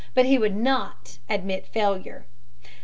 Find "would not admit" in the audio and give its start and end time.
0.39-1.67